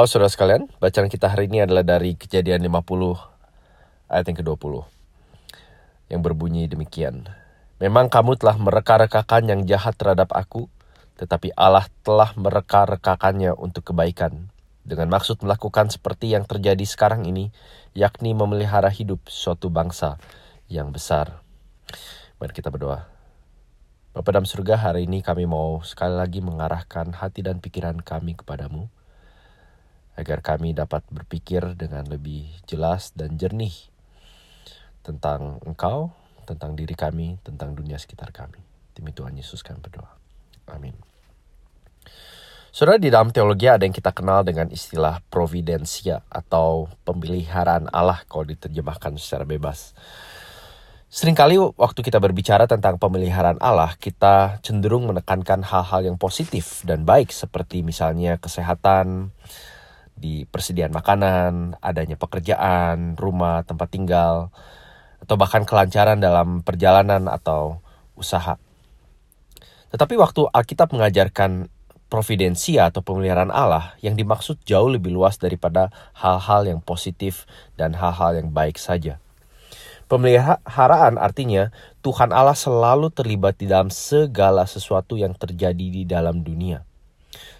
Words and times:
Halo 0.00 0.08
saudara 0.08 0.32
sekalian, 0.32 0.64
bacaan 0.80 1.12
kita 1.12 1.28
hari 1.28 1.44
ini 1.52 1.60
adalah 1.60 1.84
dari 1.84 2.16
kejadian 2.16 2.64
50 2.64 3.20
ayat 4.08 4.24
yang 4.32 4.38
ke-20 4.40 4.80
yang 6.08 6.24
berbunyi 6.24 6.64
demikian. 6.72 7.28
Memang 7.76 8.08
kamu 8.08 8.40
telah 8.40 8.56
mereka-rekakan 8.56 9.52
yang 9.52 9.60
jahat 9.68 10.00
terhadap 10.00 10.32
aku, 10.32 10.72
tetapi 11.20 11.52
Allah 11.52 11.84
telah 12.00 12.32
mereka-rekakannya 12.32 13.52
untuk 13.52 13.92
kebaikan. 13.92 14.48
Dengan 14.88 15.12
maksud 15.12 15.44
melakukan 15.44 15.92
seperti 15.92 16.32
yang 16.32 16.48
terjadi 16.48 16.88
sekarang 16.88 17.28
ini, 17.28 17.52
yakni 17.92 18.32
memelihara 18.32 18.88
hidup 18.88 19.28
suatu 19.28 19.68
bangsa 19.68 20.16
yang 20.72 20.96
besar. 20.96 21.44
Mari 22.40 22.56
kita 22.56 22.72
berdoa. 22.72 23.04
Bapak 24.16 24.32
dalam 24.32 24.48
surga, 24.48 24.80
hari 24.80 25.04
ini 25.04 25.20
kami 25.20 25.44
mau 25.44 25.84
sekali 25.84 26.16
lagi 26.16 26.40
mengarahkan 26.40 27.12
hati 27.20 27.44
dan 27.44 27.60
pikiran 27.60 28.00
kami 28.00 28.32
kepadamu 28.32 28.88
agar 30.20 30.44
kami 30.44 30.76
dapat 30.76 31.00
berpikir 31.08 31.74
dengan 31.74 32.04
lebih 32.04 32.52
jelas 32.68 33.16
dan 33.16 33.40
jernih 33.40 33.72
tentang 35.00 35.58
Engkau, 35.64 36.12
tentang 36.44 36.76
diri 36.76 36.92
kami, 36.92 37.40
tentang 37.40 37.72
dunia 37.72 37.96
sekitar 37.96 38.28
kami. 38.30 38.60
Demi 38.92 39.16
Tuhan 39.16 39.32
Yesus 39.32 39.64
kami 39.64 39.80
berdoa. 39.80 40.12
Amin. 40.68 40.92
Saudara, 42.70 43.02
di 43.02 43.10
dalam 43.10 43.34
teologi 43.34 43.66
ada 43.66 43.82
yang 43.82 43.90
kita 43.90 44.14
kenal 44.14 44.46
dengan 44.46 44.70
istilah 44.70 45.18
providensia 45.26 46.22
atau 46.30 46.86
pemeliharaan 47.02 47.90
Allah 47.90 48.22
kalau 48.30 48.46
diterjemahkan 48.46 49.18
secara 49.18 49.42
bebas. 49.42 49.90
Seringkali 51.10 51.58
waktu 51.74 52.00
kita 52.06 52.22
berbicara 52.22 52.70
tentang 52.70 52.94
pemeliharaan 52.94 53.58
Allah, 53.58 53.98
kita 53.98 54.62
cenderung 54.62 55.10
menekankan 55.10 55.66
hal-hal 55.66 56.06
yang 56.06 56.14
positif 56.14 56.86
dan 56.86 57.02
baik 57.02 57.34
seperti 57.34 57.82
misalnya 57.82 58.38
kesehatan, 58.38 59.34
di 60.16 60.44
persediaan 60.48 60.92
makanan, 60.92 61.80
adanya 61.80 62.16
pekerjaan, 62.16 63.16
rumah, 63.16 63.64
tempat 63.64 63.88
tinggal, 63.90 64.54
atau 65.20 65.36
bahkan 65.36 65.64
kelancaran 65.68 66.20
dalam 66.20 66.64
perjalanan 66.64 67.28
atau 67.28 67.84
usaha. 68.16 68.56
Tetapi 69.90 70.14
waktu 70.16 70.46
Alkitab 70.48 70.94
mengajarkan 70.94 71.66
providensia 72.10 72.90
atau 72.90 73.06
pemeliharaan 73.06 73.54
Allah 73.54 73.94
yang 74.02 74.18
dimaksud 74.18 74.58
jauh 74.66 74.90
lebih 74.90 75.14
luas 75.14 75.38
daripada 75.38 75.94
hal-hal 76.18 76.66
yang 76.66 76.80
positif 76.82 77.46
dan 77.78 77.94
hal-hal 77.94 78.34
yang 78.34 78.50
baik 78.50 78.76
saja. 78.76 79.22
Pemeliharaan 80.10 81.22
artinya 81.22 81.70
Tuhan 82.02 82.34
Allah 82.34 82.58
selalu 82.58 83.14
terlibat 83.14 83.62
di 83.62 83.70
dalam 83.70 83.94
segala 83.94 84.66
sesuatu 84.66 85.14
yang 85.14 85.38
terjadi 85.38 85.86
di 85.86 86.02
dalam 86.02 86.42
dunia. 86.42 86.82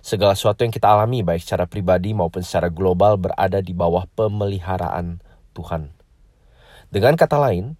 Segala 0.00 0.33
sesuatu 0.33 0.64
yang 0.64 0.73
kita 0.73 0.89
alami 0.89 1.20
baik 1.20 1.45
secara 1.45 1.69
pribadi 1.69 2.17
maupun 2.17 2.41
secara 2.41 2.73
global 2.73 3.20
berada 3.20 3.61
di 3.61 3.77
bawah 3.77 4.09
pemeliharaan 4.17 5.20
Tuhan. 5.53 5.92
Dengan 6.91 7.14
kata 7.14 7.39
lain, 7.39 7.78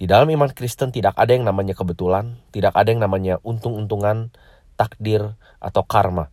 di 0.00 0.08
dalam 0.08 0.26
iman 0.30 0.50
Kristen 0.50 0.90
tidak 0.90 1.14
ada 1.18 1.34
yang 1.34 1.44
namanya 1.44 1.76
kebetulan, 1.76 2.40
tidak 2.50 2.72
ada 2.72 2.88
yang 2.88 3.04
namanya 3.04 3.38
untung-untungan, 3.44 4.32
takdir, 4.74 5.36
atau 5.60 5.82
karma. 5.84 6.32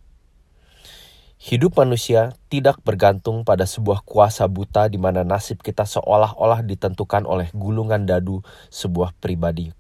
Hidup 1.39 1.79
manusia 1.79 2.35
tidak 2.51 2.83
bergantung 2.83 3.47
pada 3.47 3.63
sebuah 3.63 4.03
kuasa 4.03 4.43
buta 4.51 4.91
di 4.91 4.99
mana 4.99 5.23
nasib 5.23 5.63
kita 5.63 5.87
seolah-olah 5.87 6.67
ditentukan 6.67 7.23
oleh 7.23 7.47
gulungan 7.55 8.03
dadu 8.03 8.43
sebuah 8.67 9.15
pribadi 9.23 9.71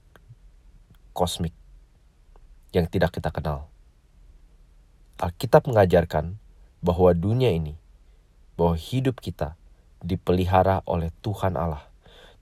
kosmik 1.19 1.51
yang 2.71 2.87
tidak 2.87 3.11
kita 3.11 3.27
kenal. 3.27 3.67
Alkitab 5.19 5.67
mengajarkan 5.67 6.39
bahwa 6.79 7.11
dunia 7.11 7.51
ini, 7.51 7.75
bahwa 8.55 8.79
hidup 8.79 9.19
kita 9.19 9.59
dipelihara 9.99 10.79
oleh 10.87 11.11
Tuhan 11.19 11.59
Allah. 11.59 11.83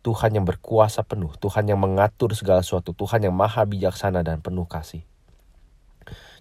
Tuhan 0.05 0.37
yang 0.37 0.45
berkuasa 0.45 1.01
penuh, 1.01 1.33
Tuhan 1.41 1.65
yang 1.65 1.81
mengatur 1.81 2.31
segala 2.37 2.61
sesuatu, 2.61 2.93
Tuhan 2.93 3.25
yang 3.25 3.33
maha 3.33 3.65
bijaksana 3.65 4.21
dan 4.21 4.45
penuh 4.45 4.69
kasih. 4.69 5.01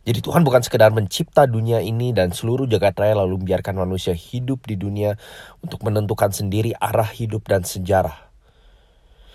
Jadi 0.06 0.22
Tuhan 0.22 0.46
bukan 0.46 0.62
sekedar 0.62 0.94
mencipta 0.94 1.50
dunia 1.50 1.82
ini 1.82 2.14
dan 2.14 2.30
seluruh 2.30 2.70
jagat 2.70 2.94
raya 2.94 3.18
lalu 3.18 3.42
membiarkan 3.42 3.74
manusia 3.74 4.14
hidup 4.14 4.62
di 4.68 4.78
dunia 4.78 5.18
untuk 5.64 5.82
menentukan 5.82 6.30
sendiri 6.30 6.76
arah 6.78 7.10
hidup 7.10 7.42
dan 7.48 7.66
sejarah. 7.66 8.28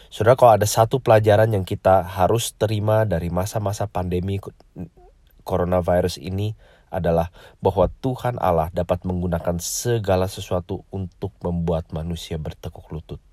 Saudara, 0.08 0.40
kalau 0.40 0.56
ada 0.56 0.70
satu 0.70 1.04
pelajaran 1.04 1.52
yang 1.52 1.68
kita 1.68 2.06
harus 2.06 2.56
terima 2.56 3.04
dari 3.04 3.28
masa-masa 3.28 3.90
pandemi 3.90 4.40
coronavirus 5.44 6.24
ini 6.24 6.56
adalah 6.92 7.32
bahwa 7.64 7.88
Tuhan 8.04 8.38
Allah 8.38 8.70
dapat 8.70 9.08
menggunakan 9.08 9.58
segala 9.58 10.28
sesuatu 10.28 10.84
untuk 10.92 11.32
membuat 11.42 11.90
manusia 11.96 12.36
bertekuk 12.36 12.92
lutut. 12.92 13.24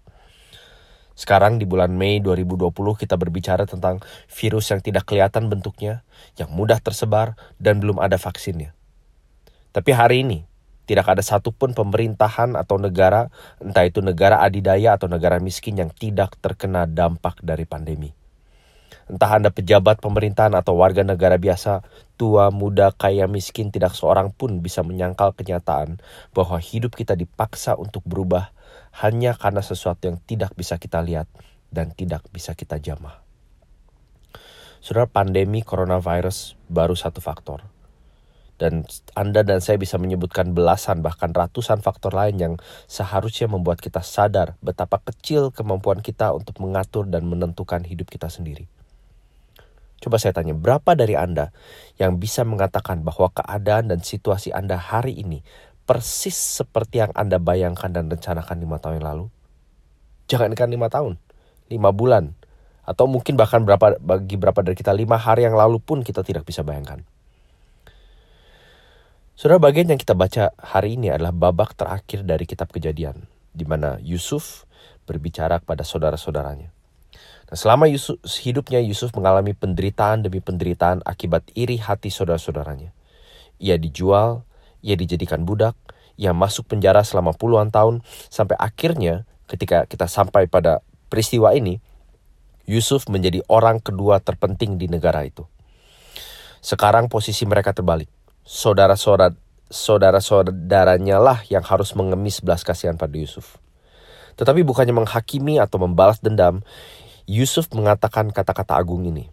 Sekarang 1.19 1.59
di 1.59 1.67
bulan 1.67 1.91
Mei 1.99 2.23
2020 2.23 2.71
kita 2.95 3.19
berbicara 3.19 3.67
tentang 3.67 3.99
virus 4.31 4.71
yang 4.71 4.79
tidak 4.79 5.03
kelihatan 5.03 5.51
bentuknya, 5.51 6.07
yang 6.39 6.47
mudah 6.55 6.79
tersebar, 6.79 7.35
dan 7.59 7.83
belum 7.83 7.99
ada 7.99 8.15
vaksinnya. 8.15 8.71
Tapi 9.75 9.91
hari 9.91 10.23
ini, 10.23 10.47
tidak 10.87 11.11
ada 11.11 11.21
satupun 11.21 11.75
pemerintahan 11.75 12.55
atau 12.55 12.79
negara, 12.79 13.35
entah 13.59 13.83
itu 13.83 13.99
negara 13.99 14.41
adidaya 14.41 14.95
atau 14.95 15.11
negara 15.11 15.43
miskin 15.43 15.77
yang 15.77 15.91
tidak 15.91 16.39
terkena 16.39 16.87
dampak 16.87 17.43
dari 17.43 17.67
pandemi. 17.67 18.15
Entah 19.09 19.41
Anda 19.41 19.49
pejabat 19.49 20.05
pemerintahan 20.05 20.53
atau 20.53 20.77
warga 20.77 21.01
negara 21.01 21.41
biasa, 21.41 21.81
tua, 22.21 22.53
muda, 22.53 22.93
kaya, 22.93 23.25
miskin, 23.25 23.73
tidak 23.73 23.97
seorang 23.97 24.29
pun 24.29 24.61
bisa 24.61 24.85
menyangkal 24.85 25.33
kenyataan 25.33 25.97
bahwa 26.37 26.61
hidup 26.61 26.93
kita 26.93 27.17
dipaksa 27.17 27.73
untuk 27.81 28.05
berubah 28.05 28.53
hanya 29.01 29.33
karena 29.33 29.65
sesuatu 29.65 30.13
yang 30.13 30.21
tidak 30.29 30.53
bisa 30.53 30.77
kita 30.77 31.01
lihat 31.01 31.25
dan 31.73 31.89
tidak 31.97 32.29
bisa 32.29 32.53
kita 32.53 32.77
jamah. 32.77 33.25
Saudara, 34.85 35.09
pandemi 35.09 35.65
coronavirus 35.65 36.61
baru 36.69 36.93
satu 36.93 37.25
faktor. 37.25 37.65
Dan 38.61 38.85
Anda 39.17 39.41
dan 39.41 39.65
saya 39.65 39.81
bisa 39.81 39.97
menyebutkan 39.97 40.53
belasan 40.53 41.01
bahkan 41.01 41.33
ratusan 41.33 41.81
faktor 41.81 42.13
lain 42.13 42.37
yang 42.37 42.55
seharusnya 42.91 43.49
membuat 43.49 43.81
kita 43.81 44.03
sadar 44.05 44.59
betapa 44.61 45.01
kecil 45.01 45.55
kemampuan 45.55 46.03
kita 46.03 46.35
untuk 46.35 46.59
mengatur 46.61 47.07
dan 47.07 47.25
menentukan 47.25 47.87
hidup 47.87 48.11
kita 48.11 48.27
sendiri. 48.27 48.67
Coba 49.99 50.17
saya 50.23 50.31
tanya, 50.31 50.55
berapa 50.55 50.95
dari 50.95 51.19
Anda 51.19 51.51
yang 51.99 52.23
bisa 52.23 52.47
mengatakan 52.47 53.03
bahwa 53.03 53.35
keadaan 53.35 53.91
dan 53.91 53.99
situasi 53.99 54.55
Anda 54.55 54.79
hari 54.79 55.19
ini 55.19 55.43
persis 55.91 56.39
seperti 56.39 57.03
yang 57.03 57.13
Anda 57.19 57.43
bayangkan 57.43 57.91
dan 57.91 58.07
rencanakan 58.07 58.63
lima 58.63 58.79
tahun 58.79 59.03
yang 59.03 59.09
lalu? 59.11 59.25
Jangankan 60.31 60.69
lima 60.71 60.87
tahun, 60.87 61.19
lima 61.67 61.91
bulan, 61.91 62.39
atau 62.87 63.11
mungkin 63.11 63.35
bahkan 63.35 63.67
berapa 63.67 63.99
bagi 63.99 64.39
berapa 64.39 64.61
dari 64.63 64.77
kita 64.79 64.95
lima 64.95 65.19
hari 65.19 65.51
yang 65.51 65.59
lalu 65.59 65.83
pun 65.83 66.07
kita 66.07 66.23
tidak 66.23 66.47
bisa 66.47 66.63
bayangkan. 66.63 67.03
Saudara 69.35 69.59
bagian 69.59 69.91
yang 69.91 69.99
kita 69.99 70.15
baca 70.15 70.51
hari 70.59 70.99
ini 70.99 71.11
adalah 71.15 71.31
babak 71.31 71.75
terakhir 71.75 72.23
dari 72.23 72.47
kitab 72.47 72.71
kejadian, 72.71 73.27
di 73.51 73.67
mana 73.67 73.99
Yusuf 74.03 74.67
berbicara 75.07 75.59
kepada 75.59 75.83
saudara-saudaranya. 75.83 76.78
Nah, 77.49 77.57
selama 77.57 77.89
Yusuf, 77.89 78.21
hidupnya 78.45 78.77
Yusuf 78.85 79.13
mengalami 79.17 79.57
penderitaan 79.57 80.21
demi 80.21 80.45
penderitaan 80.45 81.01
akibat 81.09 81.49
iri 81.57 81.81
hati 81.81 82.13
saudara-saudaranya. 82.13 82.93
Ia 83.57 83.81
dijual, 83.81 84.45
ia 84.85 84.95
dijadikan 84.95 85.49
budak, 85.49 85.75
ia 86.21 86.37
masuk 86.37 86.69
penjara 86.69 87.01
selama 87.01 87.33
puluhan 87.33 87.73
tahun, 87.73 88.05
sampai 88.29 88.55
akhirnya 88.61 89.25
ketika 89.49 89.89
kita 89.89 90.05
sampai 90.05 90.45
pada 90.45 90.85
peristiwa 91.09 91.57
ini, 91.57 91.81
Yusuf 92.69 93.09
menjadi 93.09 93.41
orang 93.49 93.81
kedua 93.81 94.21
terpenting 94.21 94.77
di 94.77 94.93
negara 94.93 95.25
itu. 95.25 95.49
Sekarang 96.61 97.09
posisi 97.09 97.49
mereka 97.49 97.73
terbalik. 97.73 98.13
Saudara-saudara 98.45 99.33
saudara-saudaranya 99.69 101.21
lah 101.21 101.45
yang 101.53 101.61
harus 101.61 101.93
mengemis 101.93 102.41
belas 102.41 102.65
kasihan 102.65 102.97
pada 102.97 103.17
Yusuf. 103.17 103.61
Tetapi 104.41 104.65
bukannya 104.65 104.97
menghakimi 104.97 105.61
atau 105.61 105.77
membalas 105.81 106.21
dendam, 106.25 106.65
Yusuf 107.29 107.69
mengatakan 107.77 108.33
kata-kata 108.33 108.81
agung 108.81 109.05
ini. 109.05 109.29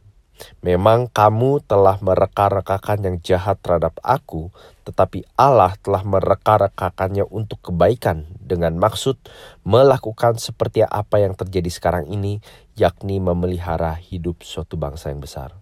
Memang 0.59 1.07
kamu 1.07 1.63
telah 1.63 1.95
mereka-rekakan 2.03 3.07
yang 3.07 3.15
jahat 3.23 3.55
terhadap 3.63 3.95
aku, 4.03 4.51
tetapi 4.83 5.23
Allah 5.39 5.79
telah 5.79 6.03
mereka-rekakannya 6.03 7.23
untuk 7.23 7.71
kebaikan 7.71 8.27
dengan 8.35 8.75
maksud 8.75 9.15
melakukan 9.63 10.35
seperti 10.35 10.83
apa 10.83 11.23
yang 11.23 11.39
terjadi 11.39 11.71
sekarang 11.71 12.11
ini, 12.11 12.43
yakni 12.75 13.23
memelihara 13.23 13.95
hidup 13.95 14.43
suatu 14.43 14.75
bangsa 14.75 15.15
yang 15.15 15.23
besar. 15.23 15.55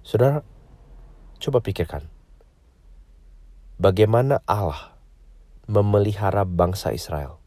Saudara, 0.00 0.40
coba 1.36 1.60
pikirkan. 1.60 2.08
Bagaimana 3.76 4.40
Allah 4.48 4.96
memelihara 5.68 6.48
bangsa 6.48 6.96
Israel? 6.96 7.44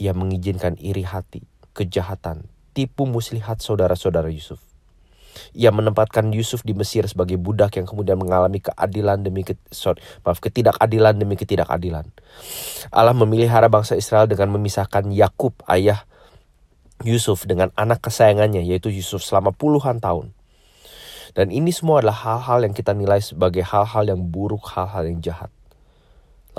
Ia 0.00 0.16
mengizinkan 0.16 0.80
iri 0.80 1.04
hati, 1.04 1.44
kejahatan, 1.76 2.48
tipu 2.72 3.04
muslihat 3.04 3.60
saudara-saudara 3.60 4.32
Yusuf. 4.32 4.64
Ia 5.54 5.70
menempatkan 5.70 6.32
Yusuf 6.34 6.64
di 6.64 6.72
Mesir 6.74 7.06
sebagai 7.06 7.36
budak 7.38 7.76
yang 7.78 7.86
kemudian 7.86 8.18
mengalami 8.18 8.64
keadilan 8.64 9.22
demi 9.22 9.44
ke, 9.44 9.54
sorry, 9.70 10.02
maaf 10.26 10.40
ketidakadilan 10.42 11.20
demi 11.20 11.36
ketidakadilan. 11.38 12.08
Allah 12.90 13.14
memelihara 13.14 13.68
bangsa 13.68 13.94
Israel 13.94 14.26
dengan 14.26 14.50
memisahkan 14.56 15.06
Yakub 15.12 15.54
ayah 15.70 16.08
Yusuf 17.04 17.46
dengan 17.46 17.70
anak 17.78 18.02
kesayangannya 18.02 18.64
yaitu 18.64 18.90
Yusuf 18.90 19.22
selama 19.22 19.54
puluhan 19.54 20.00
tahun. 20.02 20.32
Dan 21.30 21.54
ini 21.54 21.70
semua 21.70 22.02
adalah 22.02 22.26
hal-hal 22.26 22.66
yang 22.66 22.74
kita 22.74 22.90
nilai 22.90 23.22
sebagai 23.22 23.62
hal-hal 23.62 24.10
yang 24.10 24.18
buruk, 24.18 24.66
hal-hal 24.74 25.06
yang 25.06 25.22
jahat. 25.22 25.52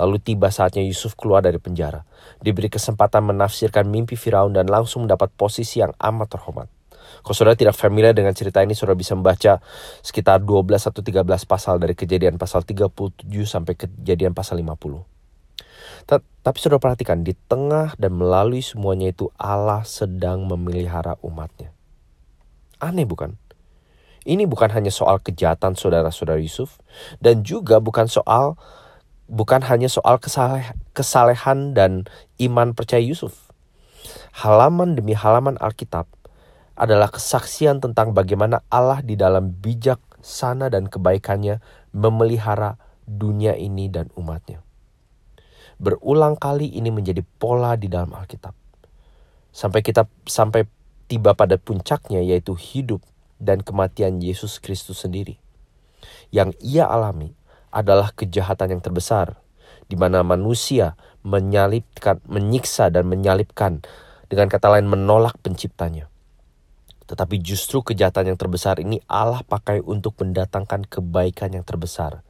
Lalu 0.00 0.16
tiba 0.22 0.48
saatnya 0.48 0.80
Yusuf 0.80 1.16
keluar 1.16 1.44
dari 1.44 1.60
penjara. 1.60 2.04
Diberi 2.40 2.72
kesempatan 2.72 3.28
menafsirkan 3.28 3.88
mimpi 3.88 4.16
Firaun 4.16 4.56
dan 4.56 4.68
langsung 4.68 5.04
mendapat 5.04 5.28
posisi 5.36 5.84
yang 5.84 5.92
amat 6.00 6.38
terhormat. 6.38 6.68
Kalau 7.22 7.36
saudara 7.36 7.58
tidak 7.58 7.76
familiar 7.76 8.16
dengan 8.16 8.32
cerita 8.32 8.64
ini, 8.64 8.72
saudara 8.72 8.96
bisa 8.96 9.12
membaca 9.12 9.60
sekitar 10.00 10.40
12 10.40 10.88
atau 10.88 11.02
13 11.04 11.44
pasal 11.44 11.76
dari 11.76 11.92
kejadian 11.92 12.40
pasal 12.40 12.64
37 12.64 13.28
sampai 13.44 13.74
kejadian 13.76 14.32
pasal 14.32 14.58
50. 14.58 15.04
Tapi 16.42 16.56
saudara 16.58 16.82
perhatikan, 16.82 17.22
di 17.22 17.36
tengah 17.46 17.94
dan 18.00 18.18
melalui 18.18 18.64
semuanya 18.64 19.12
itu 19.14 19.30
Allah 19.38 19.86
sedang 19.86 20.48
memelihara 20.48 21.14
umatnya. 21.22 21.70
Aneh 22.82 23.06
bukan? 23.06 23.38
Ini 24.22 24.46
bukan 24.46 24.70
hanya 24.70 24.90
soal 24.90 25.18
kejahatan 25.18 25.74
saudara-saudara 25.74 26.38
Yusuf 26.38 26.78
dan 27.18 27.42
juga 27.42 27.82
bukan 27.82 28.06
soal 28.06 28.54
bukan 29.32 29.64
hanya 29.64 29.88
soal 29.88 30.20
kesaleh, 30.20 30.76
kesalehan 30.92 31.72
dan 31.72 32.04
iman 32.36 32.76
percaya 32.76 33.00
Yusuf. 33.00 33.48
Halaman 34.44 34.92
demi 34.92 35.16
halaman 35.16 35.56
Alkitab 35.56 36.04
adalah 36.76 37.08
kesaksian 37.08 37.80
tentang 37.80 38.12
bagaimana 38.12 38.60
Allah 38.68 39.00
di 39.00 39.16
dalam 39.16 39.56
bijak 39.56 40.00
sana 40.20 40.68
dan 40.68 40.92
kebaikannya 40.92 41.64
memelihara 41.96 42.76
dunia 43.08 43.56
ini 43.56 43.88
dan 43.88 44.12
umatnya. 44.20 44.60
Berulang 45.80 46.36
kali 46.36 46.68
ini 46.68 46.92
menjadi 46.92 47.24
pola 47.40 47.74
di 47.74 47.88
dalam 47.88 48.12
Alkitab. 48.12 48.52
Sampai 49.52 49.80
kita 49.80 50.08
sampai 50.28 50.68
tiba 51.08 51.32
pada 51.32 51.56
puncaknya 51.56 52.20
yaitu 52.20 52.56
hidup 52.56 53.00
dan 53.36 53.64
kematian 53.64 54.20
Yesus 54.20 54.60
Kristus 54.60 55.04
sendiri. 55.04 55.40
Yang 56.32 56.56
ia 56.64 56.88
alami 56.88 57.36
adalah 57.72 58.12
kejahatan 58.12 58.78
yang 58.78 58.82
terbesar, 58.84 59.40
di 59.88 59.96
mana 59.96 60.20
manusia 60.20 60.94
menyalipkan, 61.24 62.20
menyiksa 62.28 62.92
dan 62.92 63.08
menyalipkan, 63.08 63.80
dengan 64.28 64.48
kata 64.48 64.68
lain 64.78 64.86
menolak 64.88 65.36
penciptanya. 65.40 66.12
Tetapi 67.08 67.42
justru 67.44 67.84
kejahatan 67.84 68.32
yang 68.32 68.38
terbesar 68.38 68.80
ini 68.80 69.02
Allah 69.04 69.44
pakai 69.44 69.84
untuk 69.84 70.16
mendatangkan 70.22 70.88
kebaikan 70.88 71.52
yang 71.52 71.64
terbesar, 71.66 72.24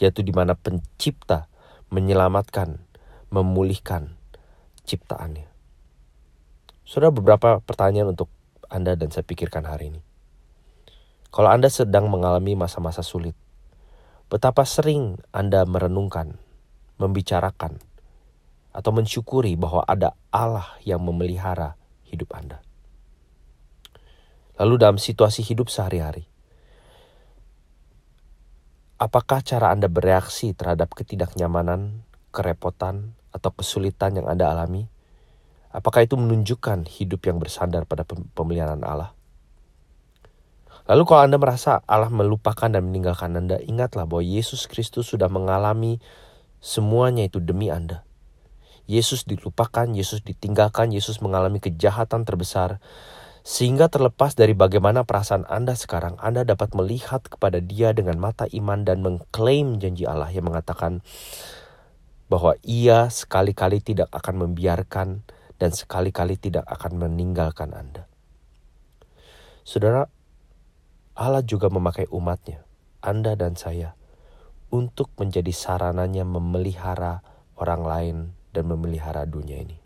yaitu 0.00 0.26
di 0.26 0.34
mana 0.34 0.58
pencipta 0.58 1.46
menyelamatkan, 1.94 2.82
memulihkan 3.30 4.18
ciptaannya. 4.82 5.46
Sudah 6.82 7.14
beberapa 7.14 7.62
pertanyaan 7.62 8.12
untuk 8.18 8.28
Anda 8.66 8.98
dan 8.98 9.14
saya 9.14 9.22
pikirkan 9.22 9.64
hari 9.64 9.94
ini. 9.94 10.00
Kalau 11.30 11.50
Anda 11.50 11.70
sedang 11.70 12.10
mengalami 12.10 12.58
masa-masa 12.58 13.02
sulit, 13.06 13.34
betapa 14.28 14.66
sering 14.66 15.22
Anda 15.30 15.62
merenungkan, 15.68 16.36
membicarakan, 16.98 17.78
atau 18.74 18.90
mensyukuri 18.90 19.54
bahwa 19.54 19.86
ada 19.86 20.18
Allah 20.34 20.66
yang 20.82 20.98
memelihara 20.98 21.78
hidup 22.10 22.34
Anda. 22.34 22.58
Lalu 24.58 24.74
dalam 24.82 24.98
situasi 24.98 25.46
hidup 25.46 25.70
sehari-hari, 25.70 26.26
apakah 28.98 29.46
cara 29.46 29.70
Anda 29.70 29.86
bereaksi 29.86 30.54
terhadap 30.58 30.94
ketidaknyamanan, 30.98 32.02
kerepotan, 32.34 33.14
atau 33.34 33.50
kesulitan 33.54 34.18
yang 34.18 34.26
Anda 34.26 34.50
alami? 34.50 34.90
Apakah 35.74 36.06
itu 36.06 36.14
menunjukkan 36.14 36.86
hidup 36.86 37.26
yang 37.26 37.42
bersandar 37.42 37.82
pada 37.86 38.06
pemeliharaan 38.06 38.86
Allah? 38.86 39.13
Lalu 40.84 41.02
kalau 41.08 41.22
Anda 41.24 41.40
merasa 41.40 41.80
Allah 41.88 42.12
melupakan 42.12 42.68
dan 42.68 42.84
meninggalkan 42.84 43.32
Anda, 43.32 43.56
ingatlah 43.56 44.04
bahwa 44.04 44.20
Yesus 44.20 44.68
Kristus 44.68 45.08
sudah 45.08 45.32
mengalami 45.32 45.96
semuanya 46.60 47.24
itu 47.24 47.40
demi 47.40 47.72
Anda. 47.72 48.04
Yesus 48.84 49.24
dilupakan, 49.24 49.88
Yesus 49.96 50.20
ditinggalkan, 50.20 50.92
Yesus 50.92 51.24
mengalami 51.24 51.56
kejahatan 51.56 52.28
terbesar. 52.28 52.84
Sehingga 53.44 53.92
terlepas 53.92 54.36
dari 54.36 54.52
bagaimana 54.56 55.04
perasaan 55.04 55.48
Anda 55.48 55.76
sekarang, 55.76 56.20
Anda 56.20 56.44
dapat 56.44 56.72
melihat 56.76 57.28
kepada 57.28 57.60
dia 57.60 57.92
dengan 57.96 58.20
mata 58.20 58.48
iman 58.48 58.84
dan 58.84 59.04
mengklaim 59.04 59.80
janji 59.80 60.04
Allah 60.08 60.32
yang 60.32 60.48
mengatakan 60.48 61.04
bahwa 62.28 62.56
ia 62.64 63.12
sekali-kali 63.12 63.84
tidak 63.84 64.08
akan 64.12 64.48
membiarkan 64.48 65.28
dan 65.60 65.70
sekali-kali 65.76 66.40
tidak 66.40 66.64
akan 66.68 66.96
meninggalkan 66.96 67.76
Anda. 67.76 68.08
Saudara, 69.64 70.08
Allah 71.14 71.46
juga 71.46 71.70
memakai 71.70 72.10
umatnya, 72.10 72.66
Anda 72.98 73.38
dan 73.38 73.54
saya, 73.54 73.94
untuk 74.74 75.14
menjadi 75.14 75.54
sarananya 75.54 76.26
memelihara 76.26 77.22
orang 77.54 77.82
lain 77.86 78.16
dan 78.50 78.66
memelihara 78.66 79.22
dunia 79.22 79.62
ini. 79.62 79.78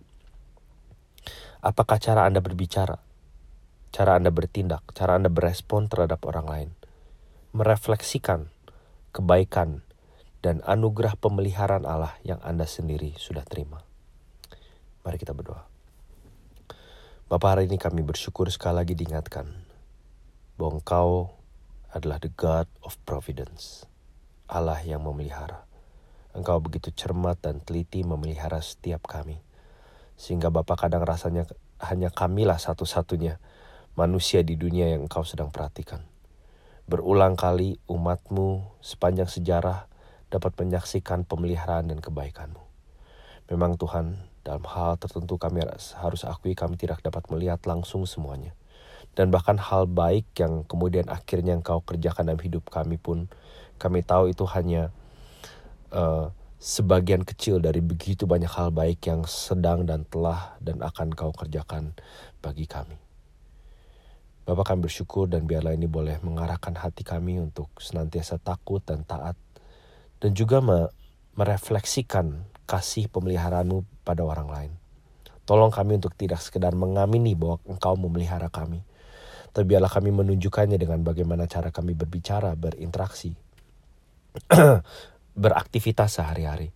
Apakah 1.60 2.00
cara 2.00 2.24
Anda 2.24 2.40
berbicara, 2.40 2.96
cara 3.92 4.16
Anda 4.16 4.32
bertindak, 4.32 4.88
cara 4.96 5.20
Anda 5.20 5.28
berespon 5.28 5.92
terhadap 5.92 6.24
orang 6.24 6.46
lain, 6.48 6.70
merefleksikan 7.52 8.48
kebaikan 9.12 9.84
dan 10.40 10.64
anugerah 10.64 11.12
pemeliharaan 11.20 11.84
Allah 11.84 12.16
yang 12.24 12.40
Anda 12.40 12.64
sendiri 12.64 13.12
sudah 13.20 13.44
terima. 13.44 13.84
Mari 15.04 15.20
kita 15.20 15.36
berdoa. 15.36 15.60
Bapak 17.28 17.48
hari 17.52 17.68
ini 17.68 17.76
kami 17.76 18.00
bersyukur 18.00 18.48
sekali 18.48 18.80
lagi 18.80 18.96
diingatkan 18.96 19.67
bahwa 20.58 20.82
Engkau 20.82 21.38
adalah 21.94 22.18
the 22.18 22.34
God 22.34 22.66
of 22.82 22.98
Providence, 23.06 23.86
Allah 24.50 24.82
yang 24.82 25.06
memelihara. 25.06 25.64
Engkau 26.34 26.58
begitu 26.58 26.90
cermat 26.90 27.38
dan 27.38 27.62
teliti 27.62 28.02
memelihara 28.02 28.58
setiap 28.58 29.06
kami. 29.06 29.38
Sehingga 30.18 30.50
Bapak 30.50 30.90
kadang 30.90 31.06
rasanya 31.06 31.46
hanya 31.78 32.10
kamilah 32.10 32.58
satu-satunya 32.58 33.38
manusia 33.94 34.42
di 34.42 34.58
dunia 34.58 34.90
yang 34.90 35.06
engkau 35.06 35.22
sedang 35.22 35.54
perhatikan. 35.54 36.02
Berulang 36.90 37.38
kali 37.38 37.78
umatmu 37.86 38.82
sepanjang 38.82 39.30
sejarah 39.30 39.86
dapat 40.26 40.58
menyaksikan 40.58 41.22
pemeliharaan 41.22 41.86
dan 41.86 42.02
kebaikanmu. 42.02 42.66
Memang 43.48 43.78
Tuhan, 43.78 44.26
dalam 44.42 44.66
hal 44.66 44.98
tertentu 44.98 45.38
kami 45.38 45.62
harus 46.02 46.22
akui 46.26 46.58
kami 46.58 46.74
tidak 46.74 46.98
dapat 47.00 47.30
melihat 47.30 47.62
langsung 47.62 48.04
semuanya 48.04 48.58
dan 49.18 49.34
bahkan 49.34 49.58
hal 49.58 49.90
baik 49.90 50.30
yang 50.38 50.62
kemudian 50.62 51.10
akhirnya 51.10 51.58
engkau 51.58 51.82
kerjakan 51.82 52.30
dalam 52.30 52.38
hidup 52.38 52.70
kami 52.70 53.02
pun 53.02 53.26
kami 53.74 54.06
tahu 54.06 54.30
itu 54.30 54.46
hanya 54.46 54.94
uh, 55.90 56.30
sebagian 56.62 57.26
kecil 57.26 57.58
dari 57.58 57.82
begitu 57.82 58.30
banyak 58.30 58.50
hal 58.50 58.70
baik 58.70 59.02
yang 59.10 59.26
sedang 59.26 59.82
dan 59.82 60.06
telah 60.06 60.54
dan 60.62 60.78
akan 60.86 61.18
kau 61.18 61.34
kerjakan 61.34 61.98
bagi 62.38 62.70
kami. 62.70 62.94
Bapak 64.46 64.70
kami 64.70 64.86
bersyukur 64.86 65.26
dan 65.26 65.50
biarlah 65.50 65.74
ini 65.74 65.90
boleh 65.90 66.22
mengarahkan 66.22 66.78
hati 66.78 67.02
kami 67.02 67.42
untuk 67.42 67.74
senantiasa 67.82 68.38
takut 68.38 68.86
dan 68.86 69.02
taat 69.02 69.34
dan 70.22 70.30
juga 70.30 70.62
me 70.62 70.94
merefleksikan 71.38 72.42
kasih 72.66 73.06
pemeliharaanmu 73.10 73.82
pada 74.02 74.26
orang 74.26 74.48
lain. 74.50 74.72
Tolong 75.46 75.70
kami 75.70 76.02
untuk 76.02 76.14
tidak 76.18 76.42
sekedar 76.42 76.74
mengamini 76.74 77.38
bahwa 77.38 77.62
engkau 77.70 77.94
memelihara 77.94 78.50
kami, 78.50 78.82
tapi 79.52 79.74
biarlah 79.74 79.90
kami 79.90 80.12
menunjukkannya 80.12 80.76
dengan 80.76 81.00
bagaimana 81.02 81.48
cara 81.48 81.72
kami 81.72 81.96
berbicara, 81.96 82.54
berinteraksi, 82.54 83.32
beraktivitas 85.42 86.20
sehari-hari. 86.20 86.70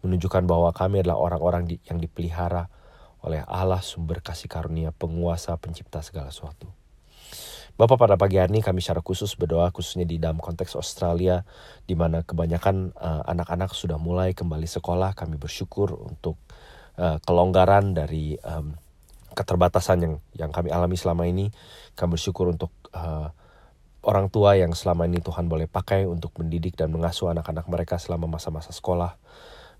Menunjukkan 0.00 0.48
bahwa 0.48 0.72
kami 0.72 1.04
adalah 1.04 1.20
orang-orang 1.20 1.68
yang 1.84 2.00
dipelihara 2.00 2.72
oleh 3.20 3.44
Allah 3.44 3.84
sumber 3.84 4.24
kasih 4.24 4.48
karunia, 4.48 4.96
penguasa, 4.96 5.52
pencipta 5.60 6.00
segala 6.00 6.32
sesuatu. 6.32 6.72
Bapak 7.80 7.96
pada 7.96 8.16
pagi 8.20 8.36
hari 8.36 8.52
ini 8.52 8.60
kami 8.60 8.84
secara 8.84 9.00
khusus 9.00 9.32
berdoa 9.40 9.72
khususnya 9.72 10.04
di 10.04 10.20
dalam 10.20 10.36
konteks 10.36 10.76
Australia 10.76 11.40
di 11.88 11.96
mana 11.96 12.20
kebanyakan 12.20 12.92
uh, 12.92 13.24
anak-anak 13.24 13.72
sudah 13.72 13.96
mulai 13.96 14.36
kembali 14.36 14.68
sekolah. 14.68 15.16
Kami 15.16 15.40
bersyukur 15.40 15.96
untuk 15.96 16.36
uh, 17.00 17.16
kelonggaran 17.24 17.96
dari 17.96 18.36
um, 18.44 18.76
keterbatasan 19.32 19.98
yang 20.02 20.14
yang 20.36 20.50
kami 20.50 20.70
alami 20.74 20.98
selama 20.98 21.26
ini. 21.26 21.50
Kami 21.94 22.16
bersyukur 22.16 22.50
untuk 22.50 22.70
uh, 22.94 23.30
orang 24.04 24.32
tua 24.32 24.56
yang 24.56 24.72
selama 24.72 25.04
ini 25.04 25.20
Tuhan 25.20 25.46
boleh 25.46 25.68
pakai 25.68 26.08
untuk 26.08 26.32
mendidik 26.40 26.76
dan 26.76 26.92
mengasuh 26.92 27.32
anak-anak 27.32 27.68
mereka 27.68 28.00
selama 28.00 28.26
masa-masa 28.26 28.72
sekolah. 28.72 29.16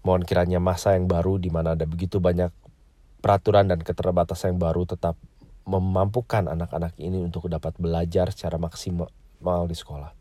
Mohon 0.00 0.24
kiranya 0.24 0.58
masa 0.60 0.96
yang 0.96 1.08
baru 1.08 1.36
di 1.36 1.52
mana 1.52 1.76
ada 1.76 1.84
begitu 1.84 2.20
banyak 2.20 2.52
peraturan 3.20 3.68
dan 3.68 3.84
keterbatasan 3.84 4.56
yang 4.56 4.60
baru 4.60 4.88
tetap 4.88 5.16
memampukan 5.68 6.48
anak-anak 6.48 6.96
ini 6.96 7.20
untuk 7.20 7.46
dapat 7.52 7.76
belajar 7.76 8.32
secara 8.32 8.56
maksimal 8.56 9.08
di 9.68 9.76
sekolah. 9.76 10.16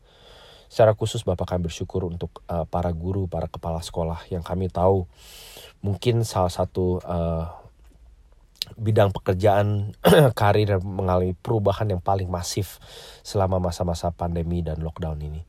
Secara 0.69 0.93
khusus 0.93 1.25
Bapak 1.25 1.49
kami 1.49 1.65
bersyukur 1.65 2.05
untuk 2.05 2.45
uh, 2.45 2.61
para 2.69 2.93
guru, 2.93 3.25
para 3.25 3.49
kepala 3.49 3.81
sekolah 3.81 4.21
yang 4.29 4.45
kami 4.45 4.69
tahu 4.69 5.09
mungkin 5.81 6.21
salah 6.21 6.53
satu 6.53 7.01
uh, 7.01 7.49
bidang 8.75 9.15
pekerjaan 9.15 9.95
karir 10.39 10.77
mengalami 10.83 11.33
perubahan 11.33 11.89
yang 11.89 12.01
paling 12.03 12.27
masif 12.27 12.77
selama 13.23 13.57
masa-masa 13.57 14.11
pandemi 14.13 14.61
dan 14.61 14.83
lockdown 14.83 15.17
ini. 15.21 15.41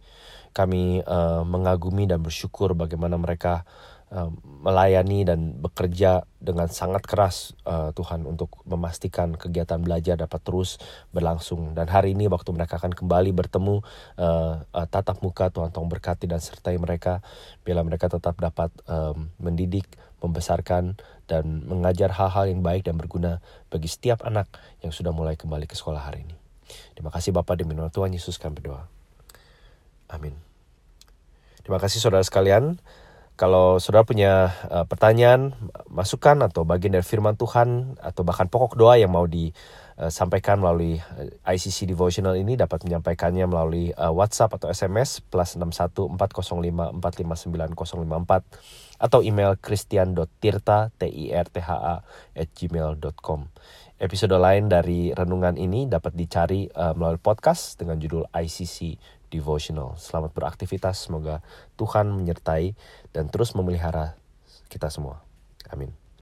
Kami 0.50 1.04
uh, 1.06 1.46
mengagumi 1.46 2.10
dan 2.10 2.22
bersyukur 2.22 2.74
bagaimana 2.74 3.14
mereka 3.14 3.62
uh, 4.10 4.30
melayani 4.44 5.22
dan 5.22 5.56
bekerja 5.56 6.26
dengan 6.42 6.66
sangat 6.68 7.06
keras 7.06 7.54
uh, 7.64 7.94
Tuhan 7.94 8.26
untuk 8.26 8.60
memastikan 8.66 9.38
kegiatan 9.38 9.78
belajar 9.80 10.18
dapat 10.18 10.40
terus 10.42 10.76
berlangsung 11.14 11.72
dan 11.72 11.86
hari 11.86 12.12
ini 12.18 12.26
waktu 12.26 12.50
mereka 12.50 12.82
akan 12.82 12.92
kembali 12.92 13.30
bertemu 13.30 13.80
uh, 14.18 14.66
uh, 14.66 14.86
tatap 14.90 15.22
muka 15.22 15.48
Tuhan 15.54 15.70
tolong 15.70 15.90
berkati 15.90 16.26
dan 16.26 16.42
sertai 16.42 16.76
mereka 16.76 17.22
bila 17.62 17.86
mereka 17.86 18.10
tetap 18.10 18.36
dapat 18.36 18.74
um, 18.90 19.30
mendidik 19.38 19.86
membesarkan 20.20 21.00
dan 21.30 21.62
mengajar 21.62 22.10
hal-hal 22.10 22.50
yang 22.50 22.66
baik 22.66 22.90
dan 22.90 22.98
berguna 22.98 23.38
bagi 23.70 23.86
setiap 23.86 24.26
anak 24.26 24.50
yang 24.82 24.90
sudah 24.90 25.14
mulai 25.14 25.38
kembali 25.38 25.70
ke 25.70 25.78
sekolah 25.78 26.02
hari 26.02 26.26
ini. 26.26 26.34
Terima 26.98 27.14
kasih 27.14 27.30
Bapak 27.30 27.62
demi 27.62 27.78
nama 27.78 27.86
Tuhan 27.86 28.10
Yesus 28.10 28.34
kami 28.34 28.58
berdoa. 28.58 28.90
Amin. 30.10 30.34
Terima 31.62 31.78
kasih 31.78 32.02
saudara 32.02 32.26
sekalian. 32.26 32.82
Kalau 33.40 33.80
saudara 33.80 34.04
punya 34.04 34.52
uh, 34.68 34.84
pertanyaan, 34.84 35.56
masukan 35.88 36.44
atau 36.44 36.68
bagian 36.68 36.92
dari 36.92 37.00
firman 37.00 37.40
Tuhan 37.40 37.96
atau 37.96 38.20
bahkan 38.20 38.52
pokok 38.52 38.76
doa 38.76 39.00
yang 39.00 39.16
mau 39.16 39.24
disampaikan 39.24 40.60
melalui 40.60 41.00
uh, 41.00 41.48
ICC 41.48 41.88
devotional 41.88 42.36
ini 42.36 42.60
dapat 42.60 42.84
menyampaikannya 42.84 43.48
melalui 43.48 43.96
WhatsApp 43.96 44.60
atau 44.60 44.68
SMS 44.68 45.24
plus 45.24 45.56
61 45.56 46.20
405 46.20 47.00
459 47.00 49.00
atau 49.00 49.24
email 49.24 49.56
christian.tirta 49.56 50.92
t 51.00 51.08
i 51.08 51.32
r 51.32 51.48
t 51.48 51.64
h 51.64 51.70
a 51.72 52.04
at 52.36 52.48
gmail.com. 52.52 53.48
Episode 53.96 54.36
lain 54.36 54.68
dari 54.68 55.16
renungan 55.16 55.56
ini 55.56 55.88
dapat 55.88 56.12
dicari 56.12 56.68
melalui 56.76 57.20
podcast 57.20 57.80
dengan 57.80 57.96
judul 57.96 58.28
ICC 58.32 59.00
devotional. 59.30 59.94
Selamat 59.96 60.34
beraktivitas, 60.34 61.06
semoga 61.06 61.40
Tuhan 61.78 62.10
menyertai 62.10 62.74
dan 63.14 63.30
terus 63.30 63.54
memelihara 63.54 64.18
kita 64.68 64.90
semua. 64.90 65.22
Amin. 65.70 65.99